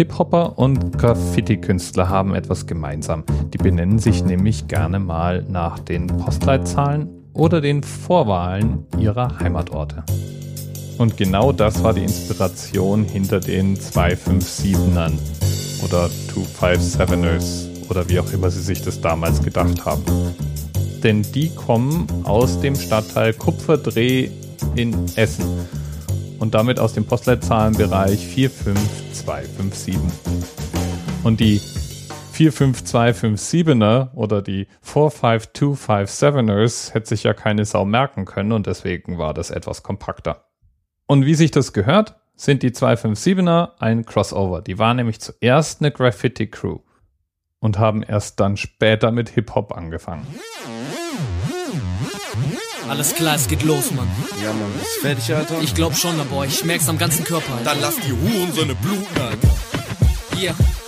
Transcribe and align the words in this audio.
Hip-Hopper 0.00 0.58
und 0.58 0.96
Graffiti-Künstler 0.96 2.08
haben 2.08 2.34
etwas 2.34 2.66
gemeinsam. 2.66 3.22
Die 3.52 3.58
benennen 3.58 3.98
sich 3.98 4.24
nämlich 4.24 4.66
gerne 4.66 4.98
mal 4.98 5.44
nach 5.46 5.78
den 5.78 6.06
Postleitzahlen 6.06 7.10
oder 7.34 7.60
den 7.60 7.82
Vorwahlen 7.82 8.86
ihrer 8.98 9.38
Heimatorte. 9.40 10.02
Und 10.96 11.18
genau 11.18 11.52
das 11.52 11.84
war 11.84 11.92
die 11.92 12.02
Inspiration 12.02 13.04
hinter 13.04 13.40
den 13.40 13.76
257ern 13.76 15.12
oder 15.84 16.08
257ers 16.34 17.90
oder 17.90 18.08
wie 18.08 18.20
auch 18.20 18.32
immer 18.32 18.48
sie 18.50 18.62
sich 18.62 18.80
das 18.80 19.02
damals 19.02 19.42
gedacht 19.42 19.84
haben. 19.84 20.02
Denn 21.02 21.20
die 21.34 21.50
kommen 21.50 22.06
aus 22.24 22.58
dem 22.58 22.74
Stadtteil 22.74 23.34
Kupferdreh 23.34 24.30
in 24.76 24.94
Essen 25.16 25.44
und 26.40 26.54
damit 26.54 26.80
aus 26.80 26.94
dem 26.94 27.04
Postleitzahlenbereich 27.04 28.26
45257. 28.26 29.96
Und 31.22 31.38
die 31.38 31.60
45257er 32.34 34.12
oder 34.14 34.42
die 34.42 34.66
45257ers 34.84 36.92
hätte 36.94 37.08
sich 37.08 37.22
ja 37.24 37.34
keine 37.34 37.66
Sau 37.66 37.84
merken 37.84 38.24
können 38.24 38.52
und 38.52 38.66
deswegen 38.66 39.18
war 39.18 39.34
das 39.34 39.50
etwas 39.50 39.82
kompakter. 39.82 40.46
Und 41.06 41.26
wie 41.26 41.34
sich 41.34 41.50
das 41.50 41.74
gehört, 41.74 42.16
sind 42.36 42.62
die 42.62 42.70
257er 42.70 43.72
ein 43.78 44.06
Crossover. 44.06 44.62
Die 44.62 44.78
waren 44.78 44.96
nämlich 44.96 45.20
zuerst 45.20 45.82
eine 45.82 45.92
Graffiti-Crew 45.92 46.78
und 47.58 47.78
haben 47.78 48.02
erst 48.02 48.40
dann 48.40 48.56
später 48.56 49.12
mit 49.12 49.28
Hip-Hop 49.28 49.76
angefangen. 49.76 50.26
Alles 52.88 53.14
klar, 53.14 53.36
es 53.36 53.46
geht 53.46 53.62
los, 53.62 53.90
Mann. 53.92 54.08
Ja, 54.42 54.52
Mann, 54.52 54.72
ist 54.80 55.00
fertig, 55.00 55.34
Alter? 55.34 55.60
Ich 55.62 55.74
glaub 55.74 55.96
schon, 55.96 56.18
aber 56.20 56.46
ich 56.46 56.64
merk's 56.64 56.88
am 56.88 56.98
ganzen 56.98 57.24
Körper. 57.24 57.52
Alter. 57.52 57.64
Dann 57.64 57.80
lass 57.80 57.96
die 57.96 58.12
Huren 58.12 58.52
so 58.52 58.62
eine 58.62 58.74
bluten, 58.74 59.20
Alter. 59.20 59.48
Hier, 60.36 60.50
uh. 60.52 60.79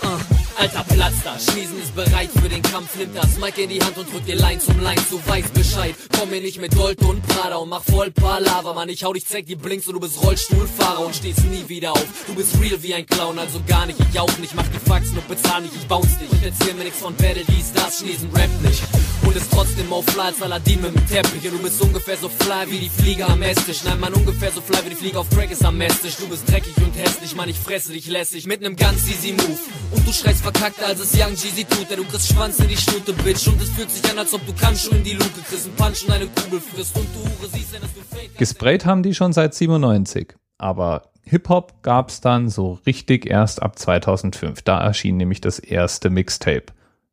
Alter, 0.57 0.83
Platz 0.83 1.13
da. 1.23 1.37
Schniesen 1.39 1.81
ist 1.81 1.95
bereit 1.95 2.29
für 2.31 2.49
den 2.49 2.61
Kampf. 2.61 2.95
Nimm 2.97 3.13
das 3.13 3.37
Mic 3.37 3.61
in 3.61 3.69
die 3.69 3.81
Hand 3.81 3.97
und 3.97 4.11
drück 4.11 4.25
dir 4.25 4.35
Line 4.35 4.59
zum 4.59 4.79
Line. 4.81 5.01
Du 5.09 5.19
weißt 5.25 5.53
Bescheid. 5.53 5.95
Komm 6.17 6.29
mir 6.29 6.41
nicht 6.41 6.59
mit 6.59 6.75
Gold 6.75 7.01
und 7.01 7.25
Prada 7.27 7.57
und 7.57 7.69
mach 7.69 7.83
voll 7.83 8.11
Palava, 8.11 8.73
Mann. 8.73 8.89
Ich 8.89 9.03
hau 9.03 9.13
dich, 9.13 9.25
zeig 9.25 9.45
die 9.45 9.55
Blinks 9.55 9.87
und 9.87 9.93
du 9.93 9.99
bist 9.99 10.21
Rollstuhlfahrer 10.23 11.05
und 11.05 11.15
stehst 11.15 11.43
nie 11.45 11.67
wieder 11.67 11.93
auf. 11.93 12.05
Du 12.27 12.35
bist 12.35 12.59
real 12.61 12.81
wie 12.81 12.93
ein 12.93 13.05
Clown, 13.05 13.39
also 13.39 13.61
gar 13.67 13.85
nicht. 13.85 13.99
Ich 13.99 14.19
auch 14.19 14.37
nicht. 14.37 14.55
Mach 14.55 14.67
die 14.67 14.89
Faxen 14.89 15.17
und 15.17 15.27
bezahl 15.27 15.61
nicht. 15.61 15.75
Ich 15.75 15.87
bounce 15.87 16.17
dich. 16.19 16.29
Und 16.29 16.43
erzähl 16.43 16.73
mir 16.75 16.83
nix 16.83 16.97
von 16.97 17.15
Battle, 17.15 17.43
dies, 17.47 17.73
das. 17.73 17.99
Schniesen, 17.99 18.29
rap 18.33 18.49
nicht. 18.63 18.83
Und 19.25 19.35
ist 19.35 19.51
trotzdem 19.51 19.91
auf 19.93 20.05
fly 20.05 20.23
als 20.23 20.41
Aladdin 20.41 20.81
mit 20.81 20.95
dem 20.95 21.07
Teppich. 21.07 21.45
Und 21.45 21.59
du 21.59 21.63
bist 21.63 21.81
ungefähr 21.81 22.17
so 22.17 22.29
fly 22.29 22.69
wie 22.69 22.79
die 22.79 22.89
Flieger 22.89 23.29
am 23.29 23.41
Esstisch. 23.41 23.83
Nein, 23.85 23.99
Mann, 23.99 24.13
ungefähr 24.13 24.51
so 24.51 24.61
fly 24.61 24.79
wie 24.85 24.89
die 24.89 24.95
Flieger 24.95 25.19
auf 25.21 25.29
Crack 25.29 25.51
ist 25.51 25.63
am 25.65 25.79
Esstisch. 25.81 26.15
Du 26.17 26.27
bist 26.27 26.49
dreckig 26.49 26.75
und 26.77 26.95
hässlich, 26.95 27.35
Mann. 27.35 27.49
Ich 27.49 27.59
fresse 27.59 27.91
dich 27.91 28.07
lässig 28.07 28.45
mit 28.45 28.61
nem 28.61 28.75
ganz 28.75 29.07
easy 29.07 29.33
Move. 29.33 29.57
Und 29.91 30.07
du 30.07 30.13
schreist 30.13 30.43
verkackt, 30.53 30.83
als 30.83 30.99
es 30.99 31.13
Young 31.13 31.35
Jeezy 31.35 31.65
tut, 31.65 31.89
denn 31.89 31.97
du 31.97 32.05
kriegst 32.05 32.31
Schwanz 32.31 32.59
in 32.59 32.67
die 32.67 32.77
Stute, 32.77 33.13
Bitch. 33.13 33.47
Und 33.47 33.61
es 33.61 33.69
fühlt 33.69 33.89
sich 33.89 34.09
an, 34.11 34.17
als 34.17 34.33
ob 34.33 34.45
du 34.45 34.53
kannst 34.53 34.85
schon 34.85 34.97
in 34.97 35.03
die 35.03 35.13
Luke 35.13 35.29
kriegst, 35.47 35.65
einen 35.65 35.75
Punch 35.75 36.03
und 36.03 36.11
eine 36.11 36.27
Kugel 36.27 36.61
frisst 36.61 36.95
und 36.95 37.07
du 37.13 37.19
Hure 37.19 37.49
siehst, 37.51 37.73
denn 37.73 37.81
du 37.81 37.87
fake. 37.87 38.37
Gesprayt 38.37 38.85
haben 38.85 39.03
die 39.03 39.13
schon 39.13 39.33
seit 39.33 39.53
97, 39.53 40.35
aber 40.57 41.09
Hip-Hop 41.23 41.81
gab's 41.83 42.21
dann 42.21 42.49
so 42.49 42.79
richtig 42.85 43.25
erst 43.25 43.61
ab 43.61 43.79
2005. 43.79 44.61
Da 44.61 44.81
erschien 44.81 45.17
nämlich 45.17 45.41
das 45.41 45.59
erste 45.59 46.09
Mixtape. 46.09 46.65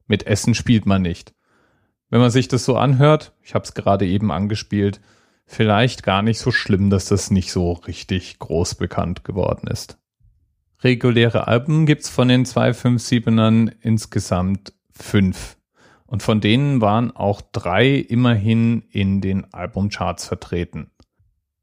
Mit 0.07 0.27
Essen 0.27 0.55
spielt 0.55 0.87
man 0.87 1.03
nicht. 1.03 1.35
Wenn 2.09 2.21
man 2.21 2.31
sich 2.31 2.49
das 2.49 2.65
so 2.65 2.77
anhört, 2.77 3.33
ich 3.43 3.55
habe 3.55 3.65
es 3.65 3.75
gerade 3.75 4.07
eben 4.07 4.33
angespielt, 4.33 5.01
vielleicht 5.47 6.03
gar 6.03 6.23
nicht 6.23 6.41
so 6.41 6.51
schlimm, 6.51 6.91
dass 6.91 7.07
das 7.07 7.31
nicht 7.31 7.53
so 7.53 7.73
richtig 7.73 8.39
groß 8.41 8.75
bekannt 8.75 9.25
geworden 9.25 9.69
ist. 9.69 9.99
Reguläre 10.83 11.47
Alben 11.47 11.85
gibt's 11.85 12.09
von 12.09 12.29
den 12.29 12.45
257ern 12.47 13.73
insgesamt 13.81 14.73
fünf. 14.91 15.59
Und 16.07 16.23
von 16.23 16.41
denen 16.41 16.81
waren 16.81 17.15
auch 17.15 17.41
drei 17.41 17.91
immerhin 17.95 18.83
in 18.91 19.21
den 19.21 19.53
Albumcharts 19.53 20.27
vertreten. 20.27 20.91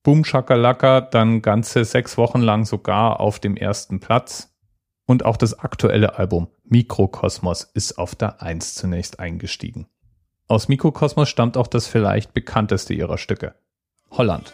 Boom 0.03 0.23
Shakalaka 0.23 1.01
dann 1.01 1.41
ganze 1.41 1.83
sechs 1.83 2.17
Wochen 2.17 2.39
lang 2.41 2.63
sogar 2.65 3.19
auf 3.19 3.39
dem 3.39 3.57
ersten 3.57 3.99
Platz. 3.99 4.55
Und 5.05 5.25
auch 5.25 5.37
das 5.37 5.59
aktuelle 5.59 6.17
Album 6.17 6.47
Mikrokosmos 6.63 7.63
ist 7.63 7.97
auf 7.97 8.15
der 8.15 8.41
Eins 8.41 8.75
zunächst 8.75 9.19
eingestiegen. 9.19 9.87
Aus 10.47 10.69
Mikrokosmos 10.69 11.27
stammt 11.27 11.57
auch 11.57 11.67
das 11.67 11.87
vielleicht 11.87 12.33
bekannteste 12.33 12.93
ihrer 12.93 13.17
Stücke. 13.17 13.55
Holland. 14.11 14.53